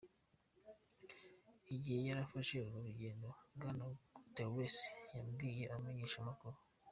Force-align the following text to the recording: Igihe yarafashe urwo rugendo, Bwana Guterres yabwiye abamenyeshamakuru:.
Igihe 1.75 1.99
yarafashe 2.09 2.53
urwo 2.59 2.79
rugendo, 2.87 3.27
Bwana 3.55 3.83
Guterres 4.23 4.77
yabwiye 5.15 5.63
abamenyeshamakuru:. 5.67 6.57